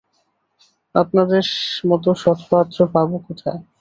আপনাদের 0.95 1.43
মতো 1.85 2.09
সৎপাত্র 2.23 2.77
পাব 2.93 3.09
কোথায়। 3.27 3.61